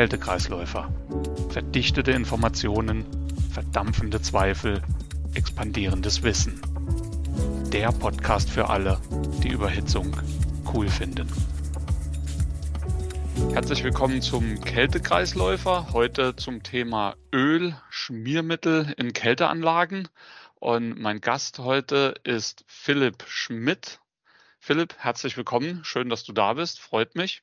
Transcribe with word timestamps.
Kältekreisläufer. 0.00 0.90
Verdichtete 1.50 2.12
Informationen, 2.12 3.04
verdampfende 3.52 4.22
Zweifel, 4.22 4.80
expandierendes 5.34 6.22
Wissen. 6.22 6.58
Der 7.70 7.92
Podcast 7.92 8.48
für 8.48 8.70
alle, 8.70 8.98
die 9.42 9.50
Überhitzung 9.50 10.16
cool 10.72 10.88
finden. 10.88 11.28
Herzlich 13.52 13.84
willkommen 13.84 14.22
zum 14.22 14.62
Kältekreisläufer. 14.62 15.92
Heute 15.92 16.34
zum 16.34 16.62
Thema 16.62 17.14
Öl, 17.30 17.76
Schmiermittel 17.90 18.94
in 18.96 19.12
Kälteanlagen. 19.12 20.08
Und 20.54 20.98
mein 20.98 21.20
Gast 21.20 21.58
heute 21.58 22.14
ist 22.24 22.64
Philipp 22.66 23.22
Schmidt. 23.28 24.00
Philipp, 24.60 24.94
herzlich 24.96 25.36
willkommen. 25.36 25.84
Schön, 25.84 26.08
dass 26.08 26.24
du 26.24 26.32
da 26.32 26.54
bist. 26.54 26.80
Freut 26.80 27.16
mich. 27.16 27.42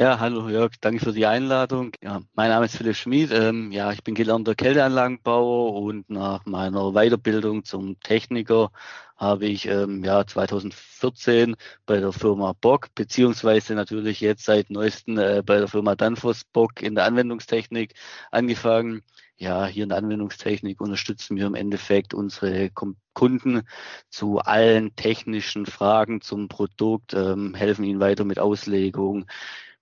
Ja, 0.00 0.20
hallo 0.20 0.48
Jörg, 0.48 0.74
danke 0.80 1.04
für 1.04 1.12
die 1.12 1.26
Einladung. 1.26 1.90
Ja, 2.00 2.22
mein 2.34 2.50
Name 2.50 2.66
ist 2.66 2.76
Philipp 2.76 2.94
Schmid. 2.94 3.32
Ähm, 3.32 3.72
ja, 3.72 3.90
ich 3.90 4.04
bin 4.04 4.14
gelernter 4.14 4.54
Kälteanlagenbauer 4.54 5.74
und 5.74 6.08
nach 6.08 6.46
meiner 6.46 6.92
Weiterbildung 6.92 7.64
zum 7.64 7.98
Techniker 7.98 8.70
habe 9.16 9.46
ich 9.46 9.66
ähm, 9.66 10.04
ja 10.04 10.24
2014 10.24 11.56
bei 11.84 11.98
der 11.98 12.12
Firma 12.12 12.52
Bock 12.52 12.94
beziehungsweise 12.94 13.74
natürlich 13.74 14.20
jetzt 14.20 14.44
seit 14.44 14.70
neuesten 14.70 15.18
äh, 15.18 15.42
bei 15.44 15.58
der 15.58 15.66
Firma 15.66 15.96
Danfoss 15.96 16.44
Bock 16.44 16.80
in 16.80 16.94
der 16.94 17.04
Anwendungstechnik 17.04 17.94
angefangen. 18.30 19.02
Ja, 19.36 19.66
hier 19.66 19.82
in 19.82 19.88
der 19.88 19.98
Anwendungstechnik 19.98 20.80
unterstützen 20.80 21.36
wir 21.36 21.46
im 21.46 21.54
Endeffekt 21.56 22.14
unsere 22.14 22.70
Kunden 23.14 23.62
zu 24.10 24.38
allen 24.38 24.94
technischen 24.94 25.66
Fragen 25.66 26.20
zum 26.20 26.46
Produkt, 26.48 27.14
ähm, 27.14 27.54
helfen 27.54 27.84
ihnen 27.84 28.00
weiter 28.00 28.24
mit 28.24 28.38
Auslegung, 28.38 29.26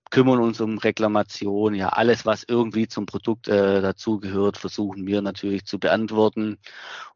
kümmern 0.09 0.39
uns 0.39 0.61
um 0.61 0.77
Reklamation, 0.77 1.75
ja, 1.75 1.89
alles, 1.89 2.25
was 2.25 2.43
irgendwie 2.47 2.87
zum 2.87 3.05
Produkt 3.05 3.47
äh, 3.47 3.81
dazugehört, 3.81 4.57
versuchen 4.57 5.05
wir 5.05 5.21
natürlich 5.21 5.65
zu 5.65 5.79
beantworten. 5.79 6.57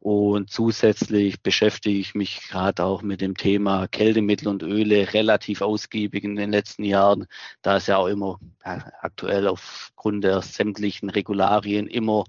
Und 0.00 0.50
zusätzlich 0.50 1.42
beschäftige 1.42 1.98
ich 1.98 2.14
mich 2.14 2.48
gerade 2.48 2.84
auch 2.84 3.02
mit 3.02 3.20
dem 3.20 3.36
Thema 3.36 3.88
Kältemittel 3.88 4.48
und 4.48 4.62
Öle 4.62 5.12
relativ 5.12 5.62
ausgiebig 5.62 6.24
in 6.24 6.36
den 6.36 6.50
letzten 6.50 6.84
Jahren, 6.84 7.26
da 7.62 7.76
es 7.76 7.86
ja 7.86 7.96
auch 7.98 8.08
immer 8.08 8.38
ja, 8.64 8.92
aktuell 9.00 9.46
aufgrund 9.48 10.24
der 10.24 10.42
sämtlichen 10.42 11.10
Regularien 11.10 11.86
immer 11.86 12.24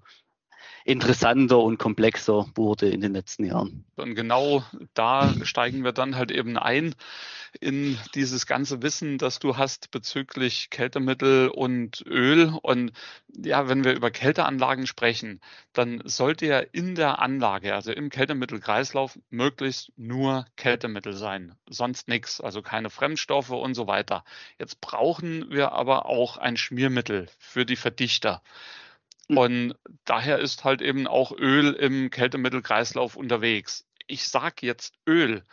interessanter 0.86 1.60
und 1.60 1.78
komplexer 1.78 2.48
wurde 2.56 2.90
in 2.90 3.02
den 3.02 3.14
letzten 3.14 3.46
Jahren. 3.46 3.86
Und 3.96 4.16
genau 4.16 4.64
da 4.94 5.34
steigen 5.44 5.84
wir 5.84 5.92
dann 5.92 6.16
halt 6.16 6.32
eben 6.32 6.58
ein 6.58 6.96
in 7.60 7.98
dieses 8.16 8.48
ganze 8.48 8.82
Wissen, 8.82 9.18
das 9.18 9.40
du 9.40 9.58
hast 9.58 9.92
bezüglich 9.92 10.70
Kältemittel 10.70 11.50
und 11.50 12.04
Öl. 12.08 12.52
Und 12.62 12.92
ja, 13.36 13.70
wenn 13.70 13.84
wir 13.84 13.94
über 13.94 14.12
Kälteanlagen 14.12 14.88
sprechen, 14.88 15.40
dann 15.72 16.02
sollte 16.06 16.46
ja 16.48 16.60
in 16.60 16.96
der 16.96 17.20
Anlage, 17.20 17.76
also 17.76 17.92
im 17.92 18.10
Kältemittelkreislauf, 18.10 19.20
möglichst 19.30 19.92
nur 19.98 20.46
Kältemittel 20.56 21.14
sein, 21.14 21.56
sonst 21.70 22.08
nichts, 22.08 22.42
also 22.42 22.62
keine 22.62 22.90
Fremdstoffe 22.90 23.52
und 23.52 23.76
so 23.76 23.88
weiter. 23.88 24.24
Jetzt 24.58 24.82
brauchen 24.82 25.50
wir 25.50 25.74
aber 25.74 26.08
auch 26.08 26.38
ein 26.38 26.58
Schmiermittel 26.58 27.28
für 27.38 27.66
die 27.66 27.76
Verdichter. 27.76 28.42
Hm. 29.34 29.38
Und 29.38 29.76
daher 30.06 30.40
ist 30.40 30.64
halt 30.64 30.82
eben 30.82 31.08
auch 31.08 31.32
Öl 31.32 31.74
im 31.74 32.10
Kältemittelkreislauf 32.10 33.16
unterwegs. 33.16 33.86
Ich 34.08 34.28
sage 34.28 34.66
jetzt 34.66 34.96
Öl. 35.08 35.44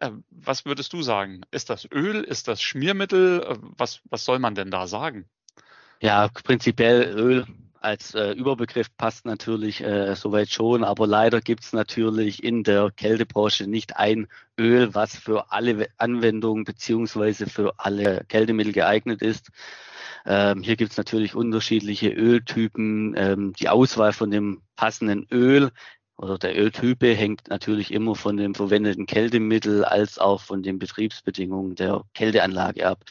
Äh, 0.00 0.10
was 0.30 0.64
würdest 0.64 0.92
du 0.92 1.02
sagen? 1.02 1.42
Ist 1.50 1.70
das 1.70 1.88
Öl? 1.90 2.22
Ist 2.22 2.48
das 2.48 2.62
Schmiermittel? 2.62 3.42
Äh, 3.42 3.56
was, 3.60 4.00
was 4.04 4.24
soll 4.24 4.38
man 4.38 4.54
denn 4.54 4.70
da 4.70 4.86
sagen? 4.86 5.28
Ja, 6.00 6.28
prinzipiell 6.28 7.14
Öl 7.16 7.46
als 7.80 8.14
äh, 8.14 8.32
Überbegriff 8.32 8.88
passt 8.96 9.26
natürlich 9.26 9.80
äh, 9.80 10.16
soweit 10.16 10.50
schon, 10.50 10.82
aber 10.82 11.06
leider 11.06 11.40
gibt 11.40 11.62
es 11.62 11.72
natürlich 11.72 12.42
in 12.42 12.64
der 12.64 12.90
Kältebranche 12.90 13.68
nicht 13.68 13.96
ein 13.96 14.26
Öl, 14.58 14.94
was 14.94 15.16
für 15.16 15.52
alle 15.52 15.88
Anwendungen 15.96 16.64
beziehungsweise 16.64 17.46
für 17.46 17.74
alle 17.78 18.24
Kältemittel 18.28 18.72
geeignet 18.72 19.22
ist. 19.22 19.50
Ähm, 20.26 20.62
hier 20.62 20.76
gibt 20.76 20.92
es 20.92 20.98
natürlich 20.98 21.34
unterschiedliche 21.34 22.08
Öltypen. 22.10 23.14
Ähm, 23.16 23.52
die 23.54 23.68
Auswahl 23.68 24.12
von 24.12 24.30
dem 24.30 24.62
passenden 24.74 25.26
Öl 25.30 25.70
oder 26.16 26.38
der 26.38 26.58
Öltype 26.58 27.14
hängt 27.14 27.48
natürlich 27.48 27.92
immer 27.92 28.14
von 28.16 28.36
dem 28.36 28.54
verwendeten 28.54 29.06
Kältemittel 29.06 29.84
als 29.84 30.18
auch 30.18 30.40
von 30.40 30.62
den 30.62 30.78
Betriebsbedingungen 30.78 31.76
der 31.76 32.02
Kälteanlage 32.14 32.86
ab. 32.86 33.04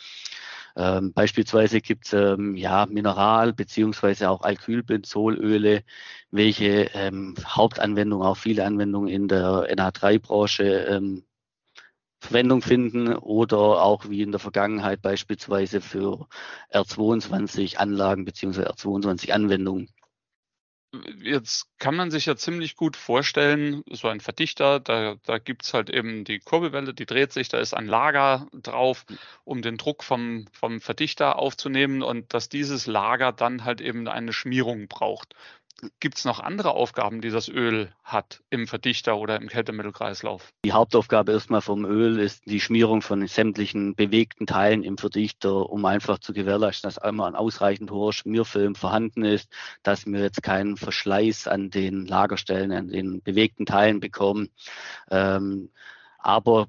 Ähm, 0.78 1.14
beispielsweise 1.14 1.80
gibt 1.80 2.08
es 2.08 2.14
ähm, 2.14 2.56
ja 2.56 2.86
Mineral- 2.86 3.54
beziehungsweise 3.54 4.30
auch 4.30 4.42
Alkylbenzolöle, 4.42 5.84
welche 6.32 6.90
ähm, 6.94 7.36
Hauptanwendung, 7.46 8.24
auch 8.24 8.36
viele 8.38 8.66
Anwendungen 8.66 9.08
in 9.08 9.28
der 9.30 9.68
NH3-Branche 9.74 10.64
ähm, 10.64 11.24
Verwendung 12.20 12.62
finden 12.62 13.14
oder 13.14 13.58
auch 13.58 14.10
wie 14.10 14.22
in 14.22 14.32
der 14.32 14.40
Vergangenheit 14.40 15.02
beispielsweise 15.02 15.82
für 15.82 16.28
R22 16.74 17.78
Anlagen 17.78 18.26
beziehungsweise 18.26 18.72
R22 18.72 19.32
Anwendungen 19.32 19.90
jetzt 21.22 21.68
kann 21.80 21.96
man 21.96 22.12
sich 22.12 22.26
ja 22.26 22.36
ziemlich 22.36 22.76
gut 22.76 22.96
vorstellen, 22.96 23.84
so 23.92 24.08
ein 24.08 24.20
Verdichter, 24.20 24.80
da, 24.80 25.16
da 25.24 25.38
gibt 25.38 25.64
es 25.64 25.74
halt 25.74 25.90
eben 25.90 26.24
die 26.24 26.40
Kurbelwelle, 26.40 26.94
die 26.94 27.06
dreht 27.06 27.34
sich, 27.34 27.50
da 27.50 27.60
ist 27.60 27.74
ein 27.74 27.88
Lager 27.88 28.48
drauf, 28.54 29.06
um 29.44 29.62
den 29.62 29.78
Druck 29.78 30.04
vom, 30.04 30.46
vom 30.52 30.82
Verdichter 30.82 31.40
aufzunehmen 31.40 32.02
und 32.02 32.34
dass 32.34 32.50
dieses 32.50 32.88
Lager 32.88 33.32
dann 33.32 33.66
halt 33.66 33.82
eben 33.82 34.08
eine 34.08 34.34
Schmierung 34.34 34.88
braucht. 34.88 35.36
Gibt 36.00 36.18
es 36.18 36.26
noch 36.26 36.40
andere 36.40 36.72
Aufgaben, 36.72 37.20
die 37.20 37.30
das 37.30 37.50
Öl 37.50 37.92
hat 38.04 38.42
im 38.50 38.66
Verdichter 38.66 39.18
oder 39.18 39.36
im 39.42 39.50
Kältemittelkreislauf? 39.50 40.54
Die 40.64 40.72
Hauptaufgabe 40.72 41.34
erstmal 41.34 41.62
vom 41.62 41.84
Öl 41.84 42.18
ist 42.18 42.46
die 42.46 42.62
Schmierung 42.62 43.02
von 43.02 43.28
sämtlichen 43.28 43.94
bewegten 43.94 44.48
Teilen 44.48 44.84
im 44.84 44.98
Verdichter, 44.98 45.70
um 45.70 45.84
einfach 45.84 46.20
zu 46.20 46.32
gewährleisten, 46.32 46.88
dass 46.88 46.98
einmal 46.98 47.28
ein 47.28 47.36
ausreichend 47.36 47.92
hoher 47.92 48.14
Schmierfilm 48.14 48.76
vorhanden 48.76 49.26
ist, 49.26 49.50
dass 49.84 50.06
wir 50.06 50.22
jetzt 50.22 50.42
keinen 50.42 50.78
Verschleiß 50.78 51.48
an 51.48 51.72
den 51.72 52.06
Lagerstellen, 52.06 52.72
an 52.72 52.88
den 52.88 53.22
bewegten 53.22 53.66
Teilen 53.66 54.00
bekommen. 54.00 54.52
Ähm, 55.12 55.72
aber 56.20 56.68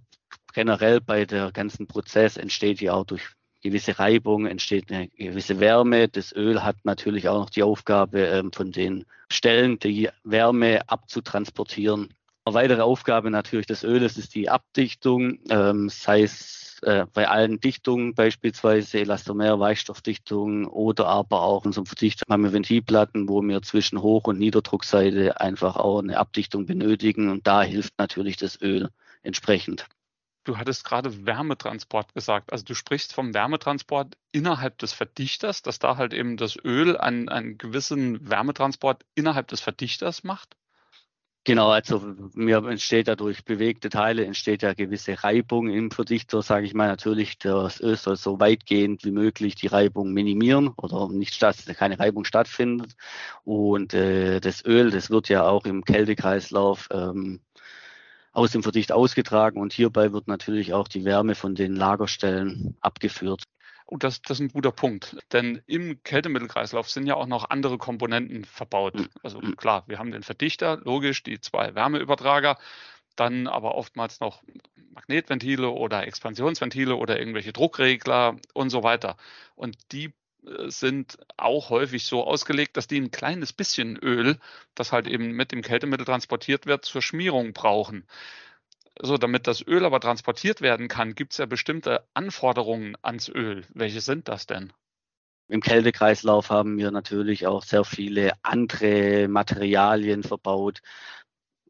generell 0.53 1.01
bei 1.01 1.27
der 1.27 1.53
ganzen 1.53 1.87
Prozess 1.87 2.37
entsteht 2.37 2.81
ja 2.81 2.95
auch 2.95 3.05
durch 3.05 3.36
gewisse 3.63 3.99
Reibung, 3.99 4.47
entsteht 4.47 4.91
eine 4.91 5.09
gewisse 5.09 5.61
Wärme. 5.61 6.09
Das 6.09 6.35
Öl 6.35 6.63
hat 6.63 6.77
natürlich 6.85 7.29
auch 7.29 7.41
noch 7.41 7.51
die 7.51 7.63
Aufgabe, 7.63 8.21
ähm, 8.21 8.53
von 8.53 8.73
den 8.73 9.05
Stellen 9.31 9.79
die 9.79 10.09
Wärme 10.25 10.89
abzutransportieren. 10.89 12.15
Eine 12.45 12.55
weitere 12.55 12.83
Aufgabe 12.83 13.31
natürlich 13.31 13.67
des 13.67 13.83
Öles 13.83 14.17
ist 14.17 14.35
die 14.35 14.49
Abdichtung, 14.49 15.41
ähm, 15.51 15.89
sei 15.89 16.23
es 16.23 16.79
äh, 16.83 17.07
bei 17.13 17.29
allen 17.29 17.59
Dichtungen 17.59 18.15
beispielsweise 18.15 19.01
Elastomer, 19.01 19.59
Weichstoffdichtung 19.59 20.67
oder 20.67 21.07
aber 21.07 21.43
auch 21.43 21.65
in 21.65 21.69
unserem 21.71 21.87
Verdichter 21.87 22.25
haben 22.29 22.45
wir 22.45 22.53
Ventilplatten, 22.53 23.29
wo 23.29 23.43
wir 23.43 23.63
zwischen 23.63 24.03
Hoch- 24.03 24.29
und 24.29 24.39
Niederdruckseite 24.39 25.41
einfach 25.41 25.77
auch 25.77 26.01
eine 26.01 26.19
Abdichtung 26.19 26.67
benötigen 26.67 27.31
und 27.31 27.47
da 27.47 27.63
hilft 27.63 27.99
natürlich 27.99 28.37
das 28.37 28.61
Öl 28.61 28.91
entsprechend. 29.23 29.87
Du 30.47 30.57
hattest 30.59 30.85
gerade 30.85 31.27
Wärmetransport 31.27 32.15
gesagt. 32.15 32.53
Also 32.53 32.65
du 32.65 32.75
sprichst 32.75 33.13
vom 33.13 33.35
Wärmetransport 33.35 34.17
innerhalb 34.31 34.79
des 34.79 34.93
Verdichters, 34.93 35.63
dass 35.63 35.81
da 35.81 35.97
halt 35.97 36.15
eben 36.15 36.37
das 36.37 36.57
Öl 36.57 36.97
einen, 36.97 37.29
einen 37.29 37.59
gewissen 37.59 38.31
Wärmetransport 38.31 39.05
innerhalb 39.17 39.49
des 39.49 39.61
Verdichters 39.61 40.23
macht? 40.23 40.57
Genau, 41.43 41.71
also 41.71 42.15
mir 42.35 42.59
entsteht 42.65 43.09
dadurch 43.09 43.45
bewegte 43.45 43.89
Teile, 43.89 44.25
entsteht 44.25 44.63
ja 44.63 44.73
gewisse 44.75 45.25
Reibung 45.25 45.69
im 45.69 45.91
Verdichter, 45.91 46.43
sage 46.43 46.67
ich 46.67 46.75
mal. 46.75 46.87
Natürlich, 46.87 47.39
das 47.39 47.81
Öl 47.81 47.97
soll 47.97 48.17
so 48.17 48.39
weitgehend 48.39 49.05
wie 49.05 49.11
möglich 49.11 49.57
die 49.57 49.67
Reibung 49.67 50.13
minimieren 50.13 50.69
oder 50.77 51.09
nicht 51.09 51.35
statt, 51.35 51.57
keine 51.77 51.99
Reibung 51.99 52.25
stattfindet. 52.25 52.95
Und 53.43 53.95
äh, 53.95 54.39
das 54.41 54.65
Öl, 54.65 54.93
das 54.93 55.11
wird 55.11 55.29
ja 55.29 55.49
auch 55.49 55.65
im 55.67 55.85
Kältekreislauf 55.85 56.89
ähm, 56.93 57.41
aus 58.37 58.51
dem 58.53 58.63
Verdicht 58.63 58.93
ausgetragen 58.93 59.59
und 59.59 59.73
hierbei 59.73 60.13
wird 60.13 60.29
natürlich 60.29 60.75
auch 60.75 60.89
die 60.89 61.07
Wärme 61.07 61.35
von 61.35 61.55
den 61.55 61.75
Lagerstellen 61.75 62.77
abgeführt. 62.83 63.45
Und 63.87 64.05
das, 64.05 64.21
das 64.21 64.39
ist 64.39 64.41
ein 64.41 64.53
guter 64.53 64.73
Punkt. 64.73 65.17
Denn 65.33 65.63
im 65.67 66.03
Kältemittelkreislauf 66.03 66.91
sind 66.91 67.07
ja 67.07 67.15
auch 67.15 67.27
noch 67.27 67.49
andere 67.49 67.79
Komponenten 67.79 68.45
verbaut. 68.45 68.99
Hm. 68.99 69.09
Also 69.23 69.41
hm. 69.41 69.57
klar, 69.57 69.85
wir 69.87 69.99
haben 69.99 70.11
den 70.11 70.23
Verdichter, 70.23 70.77
logisch, 70.85 71.23
die 71.23 71.41
zwei 71.41 71.75
Wärmeübertrager, 71.75 72.59
dann 73.15 73.47
aber 73.47 73.75
oftmals 73.75 74.21
noch 74.21 74.43
Magnetventile 74.91 75.71
oder 75.71 76.07
Expansionsventile 76.07 76.97
oder 76.97 77.19
irgendwelche 77.19 77.55
Druckregler 77.55 78.37
und 78.53 78.69
so 78.69 78.83
weiter. 78.83 79.17
Und 79.55 79.79
die 79.93 80.13
sind 80.67 81.19
auch 81.37 81.71
häufig 81.71 82.05
so 82.05 82.25
ausgelegt, 82.25 82.77
dass 82.77 82.87
die 82.87 83.01
ein 83.01 83.11
kleines 83.11 83.53
bisschen 83.53 83.97
Öl, 83.97 84.39
das 84.75 84.93
halt 84.93 85.07
eben 85.07 85.33
mit 85.33 85.53
dem 85.53 85.63
Kältemittel 85.63 86.07
transportiert 86.07 86.67
wird, 86.67 86.85
zur 86.85 87.03
Schmierung 87.03 87.53
brauchen. 87.53 88.07
So, 89.01 89.19
damit 89.19 89.47
das 89.47 89.67
Öl 89.67 89.85
aber 89.85 90.01
transportiert 90.01 90.61
werden 90.61 90.89
kann, 90.89 91.15
gibt 91.15 91.33
es 91.33 91.39
ja 91.39 91.47
bestimmte 91.47 92.07
Anforderungen 92.15 92.97
ans 93.03 93.29
Öl. 93.29 93.65
Welche 93.75 94.01
sind 94.01 94.29
das 94.29 94.47
denn? 94.47 94.73
Im 95.49 95.61
Kältekreislauf 95.61 96.51
haben 96.51 96.77
wir 96.79 96.91
natürlich 96.91 97.47
auch 97.47 97.63
sehr 97.63 97.85
viele 97.85 98.33
andere 98.43 99.29
Materialien 99.29 100.23
verbaut. 100.23 100.81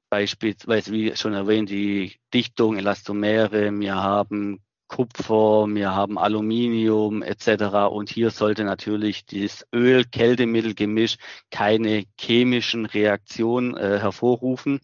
Beispielsweise, 0.08 0.92
wie 0.92 1.14
schon 1.16 1.34
erwähnt, 1.34 1.68
die 1.68 2.16
Dichtung, 2.32 2.78
Elastomere. 2.78 3.70
Wir 3.78 3.96
haben 3.96 4.62
Kupfer, 4.88 5.66
wir 5.68 5.94
haben 5.94 6.18
Aluminium 6.18 7.22
etc. 7.22 7.88
Und 7.90 8.08
hier 8.10 8.30
sollte 8.30 8.64
natürlich 8.64 9.26
dieses 9.26 9.66
Öl-Kältemittel-Gemisch 9.72 11.16
keine 11.50 12.04
chemischen 12.18 12.86
Reaktionen 12.86 13.76
äh, 13.76 13.98
hervorrufen. 13.98 14.80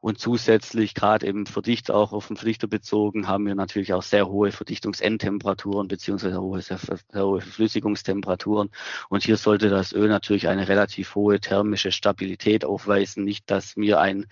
Und 0.00 0.20
zusätzlich, 0.20 0.94
gerade 0.94 1.26
eben 1.26 1.46
Verdichter, 1.46 1.96
auch 1.96 2.12
auf 2.12 2.28
den 2.28 2.36
Verdichter 2.36 2.68
bezogen, 2.68 3.26
haben 3.26 3.46
wir 3.46 3.56
natürlich 3.56 3.92
auch 3.92 4.04
sehr 4.04 4.28
hohe 4.28 4.52
Verdichtungsendtemperaturen 4.52 5.88
beziehungsweise 5.88 6.40
hohe, 6.40 6.62
sehr, 6.62 6.78
hohe 7.14 7.40
Verflüssigungstemperaturen. 7.40 8.70
Und 9.08 9.24
hier 9.24 9.36
sollte 9.36 9.68
das 9.68 9.92
Öl 9.92 10.08
natürlich 10.08 10.46
eine 10.46 10.68
relativ 10.68 11.16
hohe 11.16 11.40
thermische 11.40 11.90
Stabilität 11.90 12.64
aufweisen. 12.64 13.24
Nicht, 13.24 13.50
dass 13.50 13.76
mir 13.76 13.98
ein 13.98 14.26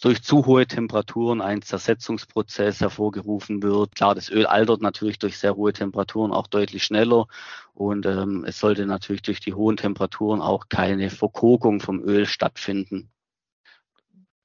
durch 0.00 0.22
zu 0.22 0.46
hohe 0.46 0.66
Temperaturen 0.66 1.40
ein 1.40 1.62
Zersetzungsprozess 1.62 2.80
hervorgerufen 2.80 3.62
wird. 3.62 3.94
Klar, 3.94 4.14
das 4.14 4.30
Öl 4.30 4.46
altert 4.46 4.82
natürlich 4.82 5.18
durch 5.18 5.38
sehr 5.38 5.56
hohe 5.56 5.72
Temperaturen 5.72 6.32
auch 6.32 6.46
deutlich 6.46 6.84
schneller 6.84 7.26
und 7.74 8.06
ähm, 8.06 8.44
es 8.46 8.58
sollte 8.58 8.86
natürlich 8.86 9.22
durch 9.22 9.40
die 9.40 9.54
hohen 9.54 9.76
Temperaturen 9.76 10.40
auch 10.40 10.68
keine 10.68 11.10
Verkokung 11.10 11.80
vom 11.80 12.00
Öl 12.00 12.26
stattfinden. 12.26 13.10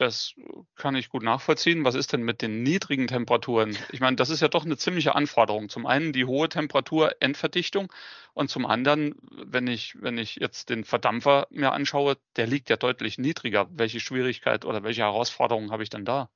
Das 0.02 0.34
kann 0.76 0.96
ich 0.96 1.10
gut 1.10 1.22
nachvollziehen. 1.22 1.86
Was 1.86 1.94
ist 1.94 2.12
denn 2.12 2.24
mit 2.24 2.42
den 2.42 2.64
niedrigen 2.64 3.06
Temperaturen? 3.06 3.78
Ich 3.92 4.00
meine, 4.00 4.16
das 4.16 4.32
ist 4.32 4.42
ja 4.42 4.48
doch 4.48 4.66
eine 4.66 4.76
ziemliche 4.76 5.14
Anforderung. 5.14 5.70
Zum 5.70 5.86
einen 5.86 6.12
die 6.12 6.26
hohe 6.26 6.50
Temperatur 6.50 7.12
Endverdichtung 7.20 7.94
und 8.34 8.50
zum 8.50 8.66
anderen, 8.66 9.14
wenn 9.30 9.68
ich, 9.68 10.02
wenn 10.02 10.18
ich 10.18 10.38
jetzt 10.38 10.72
den 10.72 10.86
Verdampfer 10.86 11.46
mir 11.52 11.74
anschaue, 11.74 12.18
der 12.36 12.48
liegt 12.48 12.72
ja 12.72 12.78
deutlich 12.78 13.20
niedriger. 13.20 13.68
Welche 13.70 14.00
Schwierigkeit 14.00 14.66
oder 14.66 14.82
welche 14.82 15.02
Herausforderungen 15.02 15.70
habe 15.70 15.84
ich 15.84 15.92
denn 15.92 16.04
da? 16.04 16.32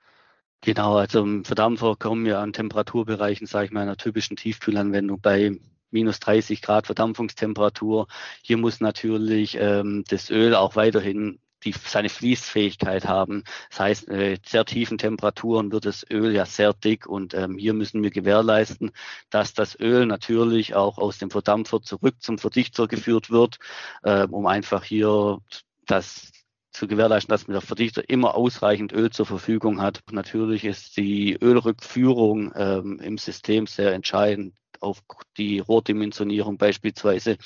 Genau, 0.62 0.98
also 0.98 1.24
im 1.24 1.44
Verdampfer 1.44 1.96
kommen 1.96 2.24
wir 2.24 2.38
an 2.38 2.54
Temperaturbereichen, 2.54 3.48
sage 3.48 3.66
ich 3.66 3.72
mal, 3.72 3.82
einer 3.82 3.98
typischen 3.98 4.38
Tiefkühlanwendung 4.38 5.22
bei 5.22 5.58
minus 5.90 6.20
30 6.20 6.62
Grad 6.62 6.86
Verdampfungstemperatur. 6.86 8.06
Hier 8.44 8.58
muss 8.58 8.80
natürlich 8.80 9.58
ähm, 9.60 10.04
das 10.08 10.30
Öl 10.30 10.54
auch 10.54 10.76
weiterhin 10.76 11.40
die 11.66 11.74
seine 11.74 12.10
Fließfähigkeit 12.10 13.06
haben. 13.06 13.44
Das 13.70 13.80
heißt, 13.80 14.10
äh, 14.10 14.38
sehr 14.46 14.66
tiefen 14.66 14.98
Temperaturen 14.98 15.72
wird 15.72 15.86
das 15.86 16.06
Öl 16.10 16.34
ja 16.34 16.46
sehr 16.46 16.74
dick 16.74 17.08
und 17.08 17.34
ähm, 17.34 17.58
hier 17.58 17.74
müssen 17.74 18.04
wir 18.04 18.12
gewährleisten, 18.12 18.92
dass 19.30 19.54
das 19.54 19.78
Öl 19.80 20.06
natürlich 20.06 20.76
auch 20.76 20.98
aus 20.98 21.18
dem 21.18 21.32
Verdampfer 21.32 21.82
zurück 21.82 22.16
zum 22.20 22.38
Verdichter 22.38 22.88
geführt 22.88 23.30
wird, 23.32 23.58
äh, 24.04 24.28
um 24.28 24.46
einfach 24.46 24.84
hier 24.84 25.40
das 25.86 26.32
zu 26.72 26.88
gewährleisten, 26.88 27.32
dass 27.32 27.46
der 27.46 27.62
Verdichter 27.62 28.10
immer 28.10 28.36
ausreichend 28.36 28.92
Öl 28.92 29.10
zur 29.10 29.26
Verfügung 29.26 29.82
hat. 29.82 30.02
Natürlich 30.12 30.66
ist 30.66 30.98
die 30.98 31.38
Ölrückführung 31.42 32.52
ähm, 32.56 33.00
im 33.00 33.18
System 33.18 33.66
sehr 33.66 33.94
entscheidend 33.94 34.54
auf 34.82 35.02
die 35.38 35.60
Rohrdimensionierung 35.60 36.58
beispielsweise, 36.58 37.38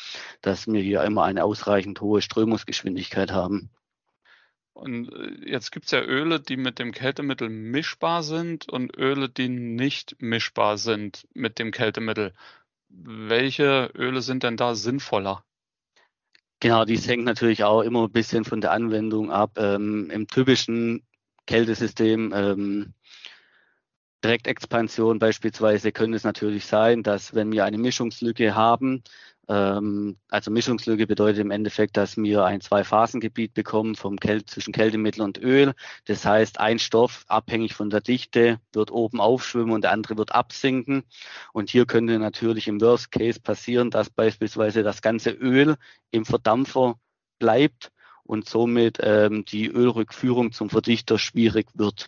dass 0.42 0.68
wir 0.68 0.81
hier 0.81 1.04
immer 1.04 1.24
eine 1.24 1.44
ausreichend 1.44 2.01
hohe 2.01 2.22
Strömungsgeschwindigkeit 2.22 3.31
haben. 3.31 3.69
Und 4.80 5.14
äh, 5.14 5.50
jetzt 5.50 5.72
gibt 5.72 5.86
es 5.86 5.92
ja 5.92 6.02
Öle, 6.02 6.40
die 6.40 6.58
mit 6.58 6.80
dem 6.80 6.92
Kältemittel 6.92 7.50
mischbar 7.50 8.24
sind 8.24 8.70
und 8.70 8.98
Öle, 8.98 9.30
die 9.30 9.50
nicht 9.50 10.16
mischbar 10.22 10.78
sind 10.78 11.28
mit 11.34 11.60
dem 11.60 11.72
Kältemittel. 11.72 12.34
Welche 12.90 13.92
Öle 13.96 14.22
sind 14.22 14.44
denn 14.44 14.58
da 14.58 14.76
sinnvoller? 14.76 15.44
Genau, 16.62 16.84
dies 16.86 17.08
hängt 17.08 17.24
natürlich 17.24 17.64
auch 17.64 17.81
immer 17.81 18.04
ein 18.04 18.12
bisschen 18.12 18.44
von 18.44 18.62
der 18.62 18.72
Anwendung 18.72 19.31
ab. 19.31 19.58
Ähm, 19.58 20.10
Im 20.12 20.28
typischen 20.28 21.04
Kältesystem 21.46 22.34
ähm, 22.34 22.94
Direktexpansion 24.24 25.20
beispielsweise 25.20 25.92
könnte 25.92 26.18
es 26.18 26.24
natürlich 26.24 26.66
sein, 26.66 27.04
dass 27.04 27.34
wenn 27.34 27.52
wir 27.52 27.64
eine 27.64 27.78
Mischungslücke 27.78 28.56
haben, 28.56 29.04
also 29.51 30.51
Mischungslücke 30.51 31.07
bedeutet 31.07 31.40
im 31.40 31.50
Endeffekt, 31.50 31.98
dass 31.98 32.18
wir 32.18 32.46
ein 32.46 32.62
Zwei-Phasen-Gebiet 32.62 33.56
bekommen 33.56 33.96
vom 33.96 34.18
Kälte, 34.18 34.46
zwischen 34.46 34.74
Kältemittel 34.74 35.24
und 35.24 35.40
Öl. 35.40 35.74
Das 36.06 36.24
heißt, 36.24 36.60
ein 36.60 36.78
Stoff, 36.78 37.25
abhängig 37.28 37.74
von 37.74 37.90
der 37.90 38.01
Dichte, 38.01 38.60
wird 38.74 38.92
oben 38.92 39.19
aufschwimmen 39.19 39.72
und 39.74 39.86
der 39.86 39.92
andere 39.92 40.18
wird 40.18 40.36
absinken. 40.36 41.04
Und 41.51 41.72
hier 41.72 41.88
könnte 41.88 42.19
natürlich 42.19 42.68
im 42.68 42.80
Worst 42.80 43.12
Case 43.12 43.40
passieren, 43.40 43.90
dass 43.90 44.12
beispielsweise 44.12 44.84
das 44.84 45.01
ganze 45.01 45.31
Öl 45.31 45.78
im 46.12 46.25
Verdampfer 46.25 47.00
bleibt 47.40 47.92
und 48.24 48.48
somit 48.48 49.00
ähm, 49.01 49.46
die 49.46 49.68
Ölrückführung 49.68 50.51
zum 50.51 50.69
Verdichter 50.69 51.18
schwierig 51.18 51.69
wird. 51.74 52.07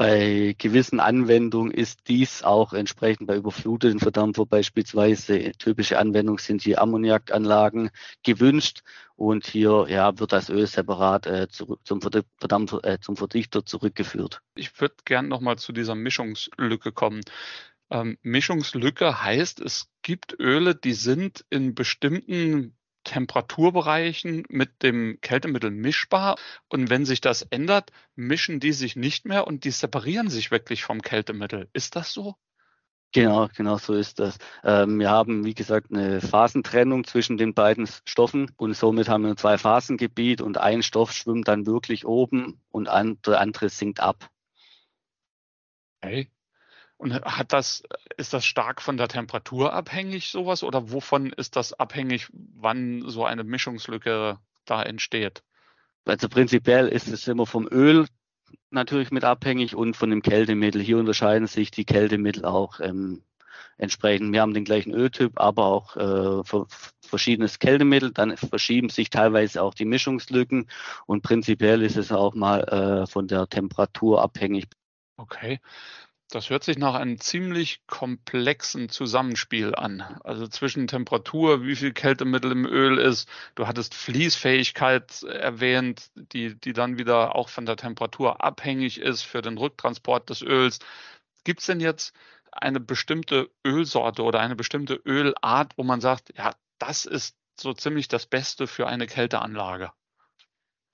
Bei 0.00 0.54
gewissen 0.56 0.98
Anwendungen 0.98 1.70
ist 1.70 2.08
dies 2.08 2.42
auch 2.42 2.72
entsprechend 2.72 3.26
bei 3.26 3.36
überfluteten 3.36 4.00
Verdampfer 4.00 4.46
beispielsweise. 4.46 5.52
Typische 5.58 5.98
Anwendungen 5.98 6.38
sind 6.38 6.62
hier 6.62 6.80
Ammoniakanlagen 6.80 7.90
gewünscht 8.22 8.80
und 9.16 9.46
hier 9.46 9.88
ja, 9.90 10.18
wird 10.18 10.32
das 10.32 10.48
Öl 10.48 10.66
separat 10.66 11.26
äh, 11.26 11.48
zum, 11.50 12.00
Verdampfer, 12.00 12.82
äh, 12.82 12.98
zum 12.98 13.18
Verdichter 13.18 13.66
zurückgeführt. 13.66 14.40
Ich 14.54 14.80
würde 14.80 14.94
gern 15.04 15.28
nochmal 15.28 15.58
zu 15.58 15.70
dieser 15.70 15.96
Mischungslücke 15.96 16.92
kommen. 16.92 17.20
Ähm, 17.90 18.16
Mischungslücke 18.22 19.22
heißt, 19.22 19.60
es 19.60 19.90
gibt 20.00 20.34
Öle, 20.40 20.74
die 20.74 20.94
sind 20.94 21.44
in 21.50 21.74
bestimmten 21.74 22.74
Temperaturbereichen 23.10 24.44
mit 24.48 24.84
dem 24.84 25.18
Kältemittel 25.20 25.72
mischbar. 25.72 26.36
Und 26.68 26.90
wenn 26.90 27.04
sich 27.04 27.20
das 27.20 27.42
ändert, 27.42 27.90
mischen 28.14 28.60
die 28.60 28.72
sich 28.72 28.94
nicht 28.94 29.26
mehr 29.26 29.48
und 29.48 29.64
die 29.64 29.72
separieren 29.72 30.30
sich 30.30 30.52
wirklich 30.52 30.84
vom 30.84 31.02
Kältemittel. 31.02 31.68
Ist 31.72 31.96
das 31.96 32.12
so? 32.12 32.36
Genau, 33.12 33.48
genau 33.56 33.78
so 33.78 33.94
ist 33.94 34.20
das. 34.20 34.38
Ähm, 34.62 35.00
wir 35.00 35.10
haben, 35.10 35.44
wie 35.44 35.54
gesagt, 35.54 35.90
eine 35.90 36.20
Phasentrennung 36.20 37.02
zwischen 37.02 37.36
den 37.36 37.52
beiden 37.52 37.88
Stoffen 38.04 38.52
und 38.56 38.76
somit 38.76 39.08
haben 39.08 39.24
wir 39.24 39.30
ein 39.30 39.36
Zwei-Phasengebiet 39.36 40.40
und 40.40 40.58
ein 40.58 40.84
Stoff 40.84 41.12
schwimmt 41.12 41.48
dann 41.48 41.66
wirklich 41.66 42.06
oben 42.06 42.60
und 42.70 42.84
der 42.86 43.40
andere 43.40 43.68
sinkt 43.70 43.98
ab. 43.98 44.30
Okay. 46.00 46.30
Und 47.00 47.14
hat 47.14 47.54
das, 47.54 47.82
ist 48.18 48.34
das 48.34 48.44
stark 48.44 48.82
von 48.82 48.98
der 48.98 49.08
Temperatur 49.08 49.72
abhängig, 49.72 50.28
sowas? 50.28 50.62
Oder 50.62 50.92
wovon 50.92 51.32
ist 51.32 51.56
das 51.56 51.72
abhängig, 51.72 52.28
wann 52.30 53.08
so 53.08 53.24
eine 53.24 53.42
Mischungslücke 53.42 54.38
da 54.66 54.82
entsteht? 54.82 55.42
Also 56.04 56.28
prinzipiell 56.28 56.88
ist 56.88 57.08
es 57.08 57.26
immer 57.26 57.46
vom 57.46 57.66
Öl 57.66 58.06
natürlich 58.68 59.10
mit 59.12 59.24
abhängig 59.24 59.74
und 59.74 59.96
von 59.96 60.10
dem 60.10 60.20
Kältemittel. 60.20 60.82
Hier 60.82 60.98
unterscheiden 60.98 61.46
sich 61.46 61.70
die 61.70 61.86
Kältemittel 61.86 62.44
auch 62.44 62.80
ähm, 62.80 63.22
entsprechend. 63.78 64.34
Wir 64.34 64.42
haben 64.42 64.52
den 64.52 64.66
gleichen 64.66 64.92
Öltyp, 64.92 65.40
aber 65.40 65.64
auch 65.64 65.96
äh, 65.96 66.66
verschiedenes 67.00 67.58
Kältemittel. 67.58 68.12
Dann 68.12 68.36
verschieben 68.36 68.90
sich 68.90 69.08
teilweise 69.08 69.62
auch 69.62 69.72
die 69.72 69.86
Mischungslücken 69.86 70.68
und 71.06 71.22
prinzipiell 71.22 71.80
ist 71.80 71.96
es 71.96 72.12
auch 72.12 72.34
mal 72.34 72.60
äh, 72.64 73.06
von 73.06 73.26
der 73.26 73.48
Temperatur 73.48 74.20
abhängig. 74.20 74.66
Okay. 75.16 75.60
Das 76.30 76.48
hört 76.48 76.62
sich 76.62 76.78
nach 76.78 76.94
einem 76.94 77.18
ziemlich 77.18 77.84
komplexen 77.88 78.88
Zusammenspiel 78.88 79.74
an. 79.74 80.00
Also 80.22 80.46
zwischen 80.46 80.86
Temperatur, 80.86 81.64
wie 81.64 81.74
viel 81.74 81.92
Kältemittel 81.92 82.52
im 82.52 82.66
Öl 82.66 82.98
ist. 82.98 83.28
Du 83.56 83.66
hattest 83.66 83.94
Fließfähigkeit 83.94 85.24
erwähnt, 85.24 86.10
die, 86.14 86.54
die 86.54 86.72
dann 86.72 86.98
wieder 86.98 87.34
auch 87.34 87.48
von 87.48 87.66
der 87.66 87.76
Temperatur 87.76 88.44
abhängig 88.44 89.00
ist 89.00 89.22
für 89.22 89.42
den 89.42 89.58
Rücktransport 89.58 90.30
des 90.30 90.42
Öls. 90.42 90.78
Gibt 91.42 91.60
es 91.60 91.66
denn 91.66 91.80
jetzt 91.80 92.14
eine 92.52 92.78
bestimmte 92.78 93.50
Ölsorte 93.66 94.22
oder 94.22 94.38
eine 94.38 94.56
bestimmte 94.56 94.94
Ölart, 94.94 95.76
wo 95.76 95.82
man 95.82 96.00
sagt, 96.00 96.32
ja, 96.36 96.54
das 96.78 97.06
ist 97.06 97.36
so 97.58 97.72
ziemlich 97.72 98.06
das 98.08 98.26
Beste 98.26 98.68
für 98.68 98.86
eine 98.86 99.06
Kälteanlage? 99.06 99.92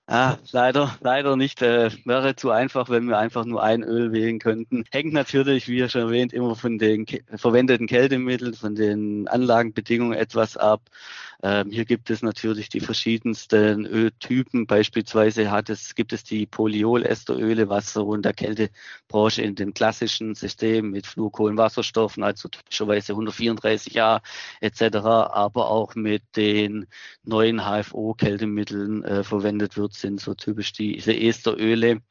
Ah, 0.09 0.37
leider, 0.53 0.97
leider 1.01 1.35
nicht. 1.35 1.61
Äh, 1.61 1.91
wäre 2.05 2.33
zu 2.37 2.49
einfach, 2.49 2.89
wenn 2.89 3.09
wir 3.09 3.17
einfach 3.17 3.43
nur 3.43 3.61
ein 3.61 3.83
Öl 3.83 4.13
wählen 4.13 4.39
könnten. 4.39 4.85
Hängt 4.89 5.11
natürlich, 5.11 5.67
wie 5.67 5.87
schon 5.89 6.01
erwähnt, 6.03 6.31
immer 6.31 6.55
von 6.55 6.77
den 6.77 7.05
verwendeten 7.35 7.87
Kältemitteln, 7.87 8.53
von 8.53 8.73
den 8.73 9.27
Anlagenbedingungen 9.27 10.17
etwas 10.17 10.55
ab. 10.55 10.81
Ähm, 11.43 11.69
hier 11.69 11.85
gibt 11.85 12.09
es 12.09 12.21
natürlich 12.23 12.69
die 12.69 12.79
verschiedensten 12.79 13.85
Öltypen. 13.85 14.65
Beispielsweise 14.65 15.51
hat 15.51 15.69
es, 15.69 15.93
gibt 15.93 16.13
es 16.13 16.23
die 16.23 16.45
Polyolesteröle, 16.47 17.69
was 17.69 17.93
so 17.93 18.13
in 18.15 18.21
der 18.23 18.33
Kältebranche 18.33 19.41
in 19.43 19.55
dem 19.55 19.73
klassischen 19.73 20.33
System 20.35 20.89
mit 20.91 21.05
Fluorkohlenwasserstoffen, 21.05 22.23
also 22.23 22.47
typischerweise 22.49 23.13
134 23.13 24.01
A 24.01 24.21
etc., 24.61 24.95
aber 25.05 25.69
auch 25.69 25.95
mit 25.95 26.23
den 26.35 26.87
neuen 27.23 27.59
HFO-Kältemitteln 27.61 29.03
äh, 29.03 29.23
verwendet 29.23 29.77
wird, 29.77 29.93
sind 29.99 30.19
so 30.21 30.33
typisch 30.33 30.73
diese 30.73 31.13
Esteröle. 31.13 32.01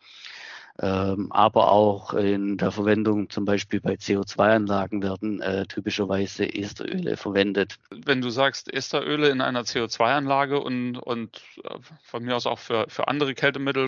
ähm, 0.79 1.33
aber 1.33 1.73
auch 1.73 2.13
in 2.13 2.59
der 2.59 2.71
Verwendung 2.71 3.31
zum 3.31 3.47
Beispiel 3.47 3.81
bei 3.81 3.95
CO2-Anlagen 3.95 5.03
werden 5.03 5.41
äh, 5.41 5.65
typischerweise 5.67 6.45
Esteröle 6.45 7.17
verwendet. 7.17 7.79
Wenn 7.91 8.21
du 8.21 8.29
sagst 8.29 8.73
Esteröle 8.73 9.31
in 9.31 9.41
einer 9.41 9.63
CO2-Anlage 9.63 10.61
und, 10.61 10.99
und 10.99 11.41
äh, 11.65 11.79
von 12.03 12.25
mir 12.25 12.37
aus 12.37 12.47
auch 12.47 12.59
für, 12.59 12.87
für 12.89 13.09
andere 13.09 13.35
Kältemittel, 13.35 13.87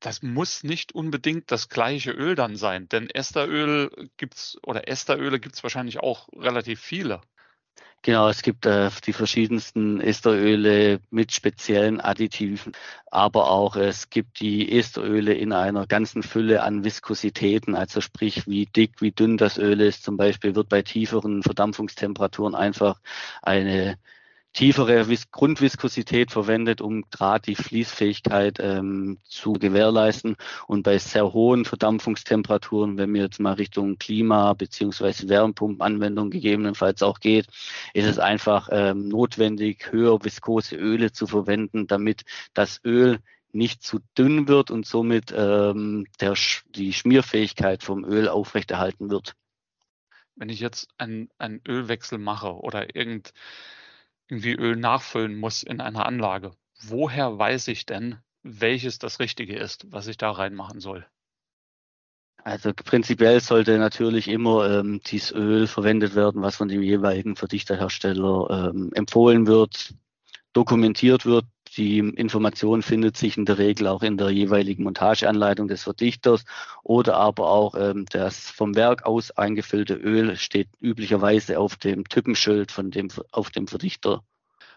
das 0.00 0.22
muss 0.22 0.62
nicht 0.62 0.94
unbedingt 0.94 1.50
das 1.50 1.68
gleiche 1.68 2.12
Öl 2.12 2.36
dann 2.36 2.56
sein, 2.56 2.88
denn 2.88 3.10
Esteröl 3.10 3.90
gibt's 4.16 4.56
oder 4.62 4.88
Esteröle 4.88 5.40
gibt 5.40 5.56
es 5.56 5.62
wahrscheinlich 5.62 5.98
auch 5.98 6.28
relativ 6.32 6.80
viele. 6.80 7.20
Genau, 8.02 8.28
es 8.28 8.42
gibt 8.42 8.64
äh, 8.64 8.90
die 9.06 9.12
verschiedensten 9.12 10.00
Esteröle 10.00 11.00
mit 11.10 11.32
speziellen 11.32 12.00
Additiven, 12.00 12.72
aber 13.10 13.50
auch 13.50 13.74
es 13.76 14.08
gibt 14.08 14.40
die 14.40 14.70
Esteröle 14.78 15.34
in 15.34 15.52
einer 15.52 15.86
ganzen 15.86 16.22
Fülle 16.22 16.62
an 16.62 16.84
Viskositäten, 16.84 17.74
also 17.74 18.00
sprich 18.00 18.46
wie 18.46 18.66
dick, 18.66 19.00
wie 19.02 19.10
dünn 19.10 19.36
das 19.36 19.58
Öl 19.58 19.80
ist. 19.80 20.04
Zum 20.04 20.16
Beispiel 20.16 20.54
wird 20.54 20.68
bei 20.68 20.82
tieferen 20.82 21.42
Verdampfungstemperaturen 21.42 22.54
einfach 22.54 23.00
eine 23.42 23.98
tiefere 24.58 25.06
Grundviskosität 25.30 26.32
verwendet, 26.32 26.80
um 26.80 27.04
gerade 27.12 27.42
die 27.42 27.54
Fließfähigkeit 27.54 28.58
ähm, 28.58 29.18
zu 29.22 29.52
gewährleisten. 29.52 30.34
Und 30.66 30.82
bei 30.82 30.98
sehr 30.98 31.32
hohen 31.32 31.64
Verdampfungstemperaturen, 31.64 32.98
wenn 32.98 33.14
wir 33.14 33.22
jetzt 33.22 33.38
mal 33.38 33.52
Richtung 33.52 33.98
Klima 33.98 34.54
beziehungsweise 34.54 35.28
Wärmepumpenanwendung 35.28 36.30
gegebenenfalls 36.30 37.04
auch 37.04 37.20
geht, 37.20 37.46
ist 37.94 38.06
es 38.06 38.18
einfach 38.18 38.68
ähm, 38.72 39.06
notwendig, 39.06 39.92
höher 39.92 40.24
viskose 40.24 40.74
Öle 40.74 41.12
zu 41.12 41.28
verwenden, 41.28 41.86
damit 41.86 42.24
das 42.52 42.80
Öl 42.84 43.20
nicht 43.52 43.84
zu 43.84 44.00
dünn 44.18 44.48
wird 44.48 44.72
und 44.72 44.86
somit 44.86 45.32
ähm, 45.36 46.08
der, 46.20 46.34
die 46.70 46.92
Schmierfähigkeit 46.92 47.84
vom 47.84 48.04
Öl 48.04 48.28
aufrechterhalten 48.28 49.08
wird. 49.08 49.36
Wenn 50.34 50.48
ich 50.48 50.58
jetzt 50.58 50.88
einen, 50.98 51.28
einen 51.38 51.60
Ölwechsel 51.64 52.18
mache 52.18 52.54
oder 52.54 52.96
irgend 52.96 53.32
irgendwie 54.28 54.54
Öl 54.54 54.76
nachfüllen 54.76 55.38
muss 55.38 55.62
in 55.62 55.80
einer 55.80 56.06
Anlage, 56.06 56.52
woher 56.82 57.38
weiß 57.38 57.68
ich 57.68 57.86
denn, 57.86 58.18
welches 58.42 58.98
das 58.98 59.20
Richtige 59.20 59.56
ist, 59.56 59.90
was 59.90 60.06
ich 60.06 60.16
da 60.16 60.30
reinmachen 60.30 60.80
soll? 60.80 61.06
Also 62.44 62.72
prinzipiell 62.72 63.40
sollte 63.40 63.78
natürlich 63.78 64.28
immer 64.28 64.78
ähm, 64.78 65.00
dieses 65.04 65.32
Öl 65.32 65.66
verwendet 65.66 66.14
werden, 66.14 66.40
was 66.40 66.56
von 66.56 66.68
dem 66.68 66.82
jeweiligen 66.82 67.36
Verdichterhersteller 67.36 68.70
ähm, 68.72 68.90
empfohlen 68.94 69.46
wird, 69.46 69.94
dokumentiert 70.52 71.26
wird. 71.26 71.44
Die 71.76 71.98
Information 71.98 72.82
findet 72.82 73.16
sich 73.16 73.36
in 73.36 73.44
der 73.44 73.58
Regel 73.58 73.86
auch 73.86 74.02
in 74.02 74.16
der 74.16 74.30
jeweiligen 74.30 74.84
Montageanleitung 74.84 75.68
des 75.68 75.82
Verdichters 75.82 76.44
oder 76.82 77.16
aber 77.16 77.50
auch 77.50 77.74
ähm, 77.74 78.06
das 78.10 78.50
vom 78.50 78.74
Werk 78.74 79.04
aus 79.04 79.30
eingefüllte 79.30 79.94
Öl 79.94 80.36
steht 80.36 80.68
üblicherweise 80.80 81.58
auf 81.58 81.76
dem 81.76 82.08
Typenschild 82.08 82.72
von 82.72 82.90
dem, 82.90 83.08
auf 83.32 83.50
dem 83.50 83.66
Verdichter. 83.66 84.22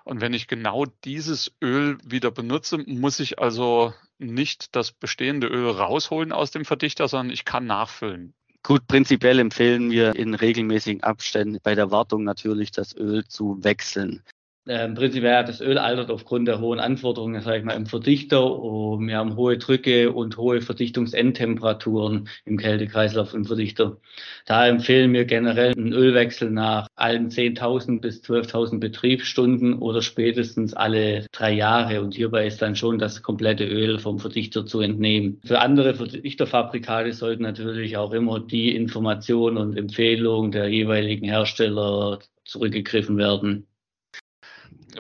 Und 0.04 0.22
wenn 0.22 0.34
ich 0.34 0.48
genau 0.48 0.86
dieses 1.06 1.52
Öl 1.62 1.98
wieder 2.04 2.32
benutze, 2.32 2.80
muss 2.80 3.20
ich 3.20 3.40
also 3.40 3.94
nicht 4.18 4.76
das 4.76 4.92
bestehende 4.92 5.48
Öl 5.48 5.70
rausholen 5.70 6.32
aus 6.32 6.52
dem 6.52 6.66
Verdichter, 6.66 7.08
sondern 7.08 7.34
ich 7.34 7.46
kann 7.46 7.66
nachfüllen. 7.66 8.34
Gut, 8.64 8.86
prinzipiell 8.88 9.40
empfehlen 9.40 9.90
wir 9.90 10.16
in 10.16 10.36
regelmäßigen 10.36 11.02
Abständen 11.04 11.60
bei 11.64 11.74
der 11.74 11.90
Wartung 11.90 12.24
natürlich 12.24 12.72
das 12.72 12.96
Öl 12.96 13.26
zu 13.28 13.64
wechseln. 13.64 14.24
Ähm, 14.68 14.94
prinzipiell 14.94 15.44
das 15.44 15.60
Öl 15.60 15.80
altert 15.80 16.12
aufgrund 16.12 16.48
der 16.48 16.60
hohen 16.62 16.80
Anforderungen, 16.80 17.42
sage 17.42 17.58
ich 17.58 17.64
mal, 17.64 17.74
im 17.74 17.88
Verdichter. 17.88 18.40
Wir 18.40 19.18
haben 19.18 19.36
hohe 19.36 19.58
Drücke 19.58 20.12
und 20.12 20.38
hohe 20.38 20.62
Verdichtungsendtemperaturen 20.62 22.30
im 22.46 22.58
Kältekreislauf 22.58 23.34
im 23.34 23.46
Verdichter. 23.46 23.98
Da 24.46 24.68
empfehlen 24.68 25.14
wir 25.14 25.26
generell 25.26 25.74
einen 25.76 25.94
Ölwechsel 25.94 26.52
nach 26.52 26.88
allen 26.96 27.30
10.000 27.32 28.02
bis 28.02 28.22
12.000 28.22 28.80
Betriebsstunden 28.80 29.80
oder 29.80 30.04
spätestens 30.04 30.76
alle 30.76 31.26
drei 31.32 31.54
Jahre. 31.54 32.02
Und 32.02 32.14
hierbei 32.14 32.46
ist 32.46 32.62
dann 32.62 32.76
schon 32.76 33.00
das 33.00 33.24
komplette 33.24 33.66
Öl 33.66 33.98
vom 33.98 34.20
Verdichter 34.20 34.68
zu 34.68 34.80
entnehmen. 34.82 35.42
Für 35.44 35.60
andere 35.60 35.96
Verdichterfabrikate 35.96 37.14
sollten 37.14 37.42
natürlich 37.42 37.98
auch 37.98 38.12
immer 38.12 38.40
die 38.40 38.76
Informationen 38.76 39.58
und 39.58 39.76
Empfehlungen 39.76 40.52
der 40.52 40.68
jeweiligen 40.68 41.26
Hersteller 41.26 42.20
zurückgegriffen 42.46 43.18
werden 43.18 43.66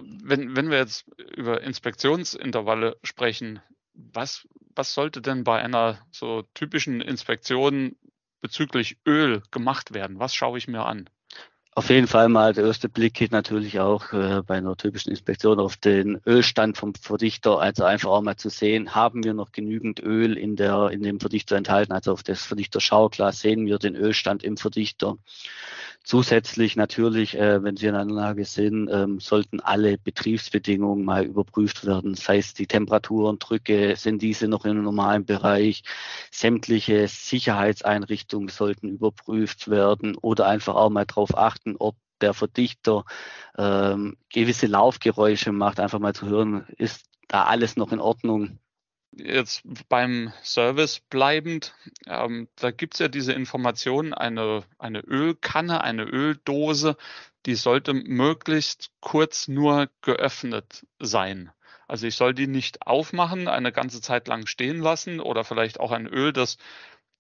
wenn, 0.02 0.56
wenn 0.56 0.70
wir 0.70 0.78
jetzt 0.78 1.06
über 1.36 1.62
Inspektionsintervalle 1.62 2.98
sprechen, 3.04 3.62
was, 3.94 4.48
was 4.76 4.94
sollte 4.94 5.22
denn 5.22 5.44
bei 5.44 5.62
einer 5.62 6.00
so 6.12 6.44
typischen 6.54 7.02
Inspektion 7.02 7.96
bezüglich 8.42 8.98
Öl 9.06 9.44
gemacht 9.52 9.94
werden? 9.94 10.20
Was 10.20 10.34
schaue 10.34 10.58
ich 10.58 10.68
mir 10.68 10.86
an? 10.86 11.10
Auf 11.74 11.90
jeden 11.90 12.08
Fall 12.08 12.28
mal 12.28 12.52
der 12.52 12.66
erste 12.66 12.90
Blick 12.90 13.14
geht 13.14 13.32
natürlich 13.32 13.80
auch 13.80 14.12
äh, 14.12 14.42
bei 14.46 14.58
einer 14.58 14.76
typischen 14.76 15.10
Inspektion 15.10 15.58
auf 15.58 15.78
den 15.78 16.20
Ölstand 16.26 16.78
vom 16.78 16.94
Verdichter, 16.96 17.62
also 17.62 17.86
einfach 17.86 18.10
auch 18.10 18.22
mal 18.22 18.36
zu 18.36 18.50
sehen, 18.50 18.94
haben 18.94 19.24
wir 19.24 19.34
noch 19.34 19.54
genügend 19.54 20.02
Öl 20.02 20.38
in 20.38 20.58
der 20.58 20.90
in 20.90 21.02
dem 21.02 21.22
Verdichter 21.22 21.56
enthalten, 21.56 21.94
also 21.94 22.12
auf 22.12 22.24
das 22.24 22.44
Verdichter 22.44 22.82
Schauglas 22.82 23.40
sehen 23.40 23.68
wir 23.68 23.80
den 23.80 23.96
Ölstand 23.96 24.44
im 24.44 24.58
Verdichter. 24.58 25.16
Zusätzlich 26.04 26.76
natürlich, 26.76 27.38
äh, 27.38 27.64
wenn 27.64 27.78
Sie 27.78 27.86
in 27.86 27.94
der 27.94 28.02
Anlage 28.02 28.44
sind, 28.46 28.90
ähm, 28.92 29.20
sollten 29.20 29.60
alle 29.60 29.98
Betriebsbedingungen 30.00 31.06
mal 31.06 31.26
überprüft 31.26 31.86
werden. 31.86 32.14
Das 32.14 32.28
heißt, 32.28 32.58
die 32.58 32.66
Temperaturen, 32.68 33.38
Drücke, 33.38 33.96
sind 33.96 34.22
diese 34.22 34.48
noch 34.48 34.66
im 34.66 34.82
normalen 34.84 35.26
Bereich? 35.26 35.84
Sämtliche 36.32 37.08
Sicherheitseinrichtungen 37.08 38.50
sollten 38.50 38.90
überprüft 38.90 39.70
werden 39.70 40.16
oder 40.18 40.48
einfach 40.48 40.76
auch 40.76 40.90
mal 40.90 41.06
darauf 41.06 41.38
achten, 41.38 41.76
ob 41.78 41.96
der 42.20 42.34
Verdichter 42.34 43.06
ähm, 43.58 44.18
gewisse 44.30 44.68
Laufgeräusche 44.68 45.52
macht, 45.52 45.80
einfach 45.80 46.00
mal 46.00 46.16
zu 46.16 46.28
hören, 46.28 46.66
ist 46.78 47.06
da 47.28 47.46
alles 47.46 47.78
noch 47.78 47.92
in 47.92 48.00
Ordnung? 48.00 48.60
Jetzt 49.14 49.64
beim 49.90 50.32
Service 50.42 51.02
bleibend, 51.02 51.76
ähm, 52.08 52.48
da 52.56 52.72
gibt's 52.72 53.00
ja 53.00 53.10
diese 53.10 53.34
Information, 53.34 54.14
eine, 54.14 54.64
eine 54.80 55.02
Ölkanne, 55.02 55.84
eine 55.84 56.04
Öldose, 56.04 56.96
die 57.46 57.56
sollte 57.56 57.94
möglichst 57.94 58.92
kurz 59.02 59.50
nur 59.50 59.90
geöffnet 60.02 60.86
sein. 61.00 61.52
Also 61.88 62.08
ich 62.08 62.16
soll 62.16 62.34
die 62.34 62.48
nicht 62.48 62.88
aufmachen, 62.88 63.50
eine 63.50 63.74
ganze 63.74 64.00
Zeit 64.00 64.30
lang 64.30 64.48
stehen 64.48 64.80
lassen 64.80 65.20
oder 65.20 65.44
vielleicht 65.44 65.82
auch 65.82 65.92
ein 65.92 66.08
Öl, 66.08 66.32
das, 66.32 66.58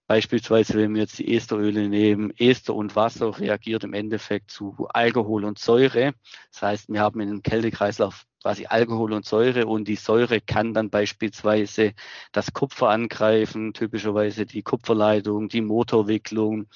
Beispielsweise, 0.07 0.75
wenn 0.75 0.93
wir 0.93 1.01
jetzt 1.01 1.17
die 1.17 1.33
Esteröle 1.33 1.89
nehmen, 1.89 2.31
Ester 2.37 2.75
und 2.75 2.95
Wasser 2.95 3.39
reagiert 3.39 3.83
im 3.83 3.93
Endeffekt 3.93 4.51
zu 4.51 4.87
Alkohol 4.93 5.45
und 5.45 5.57
Säure. 5.57 6.13
Das 6.51 6.61
heißt, 6.61 6.89
wir 6.89 6.99
haben 6.99 7.19
in 7.21 7.29
einem 7.29 7.41
Kältekreislauf 7.41 8.25
quasi 8.43 8.67
Alkohol 8.67 9.13
und 9.13 9.25
Säure 9.25 9.65
und 9.65 9.87
die 9.87 9.95
Säure 9.95 10.39
kann 10.39 10.75
dann 10.75 10.91
beispielsweise 10.91 11.93
das 12.31 12.53
Kupfer 12.53 12.89
angreifen, 12.89 13.73
typischerweise 13.73 14.45
die 14.45 14.61
Kupferleitung, 14.61 15.49
die 15.49 15.61
Motorwicklung 15.61 16.67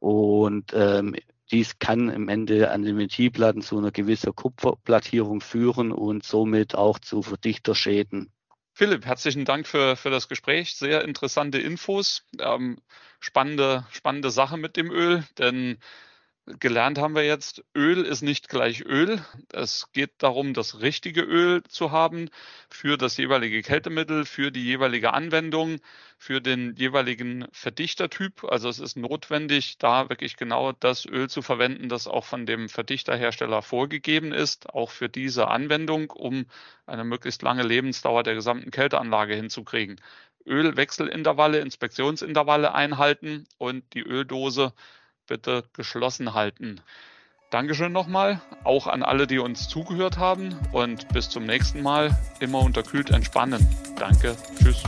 und 0.00 0.72
ähm, 0.74 1.14
dies 1.50 1.78
kann 1.78 2.08
im 2.08 2.28
Ende 2.28 2.70
an 2.70 2.82
den 2.82 2.96
Ventilplatten 2.96 3.62
zu 3.62 3.78
einer 3.78 3.90
gewissen 3.90 4.34
Kupferplattierung 4.34 5.40
führen 5.40 5.92
und 5.92 6.24
somit 6.24 6.74
auch 6.74 6.98
zu 6.98 7.22
Verdichterschäden. 7.22 8.30
Philipp, 8.72 9.06
herzlichen 9.06 9.44
Dank 9.44 9.68
für, 9.68 9.94
für 9.94 10.10
das 10.10 10.28
Gespräch. 10.28 10.74
Sehr 10.74 11.04
interessante 11.04 11.58
Infos. 11.58 12.24
Ähm, 12.40 12.78
spannende, 13.20 13.86
spannende 13.90 14.30
Sache 14.30 14.56
mit 14.56 14.76
dem 14.76 14.90
Öl, 14.90 15.24
denn 15.38 15.78
Gelernt 16.46 16.98
haben 16.98 17.14
wir 17.14 17.24
jetzt, 17.24 17.64
Öl 17.74 18.04
ist 18.04 18.20
nicht 18.20 18.50
gleich 18.50 18.82
Öl. 18.84 19.24
Es 19.50 19.90
geht 19.92 20.10
darum, 20.18 20.52
das 20.52 20.82
richtige 20.82 21.22
Öl 21.22 21.62
zu 21.64 21.90
haben 21.90 22.28
für 22.68 22.98
das 22.98 23.16
jeweilige 23.16 23.62
Kältemittel, 23.62 24.26
für 24.26 24.52
die 24.52 24.62
jeweilige 24.62 25.14
Anwendung, 25.14 25.78
für 26.18 26.42
den 26.42 26.76
jeweiligen 26.76 27.46
Verdichtertyp. 27.50 28.44
Also 28.44 28.68
es 28.68 28.78
ist 28.78 28.94
notwendig, 28.94 29.78
da 29.78 30.10
wirklich 30.10 30.36
genau 30.36 30.72
das 30.72 31.06
Öl 31.06 31.30
zu 31.30 31.40
verwenden, 31.40 31.88
das 31.88 32.06
auch 32.06 32.26
von 32.26 32.44
dem 32.44 32.68
Verdichterhersteller 32.68 33.62
vorgegeben 33.62 34.32
ist, 34.32 34.68
auch 34.68 34.90
für 34.90 35.08
diese 35.08 35.48
Anwendung, 35.48 36.10
um 36.10 36.44
eine 36.84 37.04
möglichst 37.04 37.40
lange 37.40 37.62
Lebensdauer 37.62 38.22
der 38.22 38.34
gesamten 38.34 38.70
Kälteanlage 38.70 39.34
hinzukriegen. 39.34 39.98
Ölwechselintervalle, 40.46 41.60
Inspektionsintervalle 41.60 42.74
einhalten 42.74 43.46
und 43.56 43.94
die 43.94 44.02
Öldose 44.02 44.74
bitte 45.26 45.64
geschlossen 45.72 46.34
halten. 46.34 46.80
Dankeschön 47.50 47.92
nochmal, 47.92 48.40
auch 48.64 48.86
an 48.86 49.02
alle, 49.02 49.26
die 49.26 49.38
uns 49.38 49.68
zugehört 49.68 50.18
haben 50.18 50.58
und 50.72 51.08
bis 51.10 51.30
zum 51.30 51.46
nächsten 51.46 51.82
Mal. 51.82 52.16
Immer 52.40 52.60
unterkühlt 52.60 53.10
entspannen. 53.10 53.64
Danke, 53.96 54.36
tschüss. 54.58 54.82